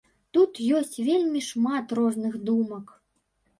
[0.37, 2.93] Тут ёсць вельмі шмат розных думак.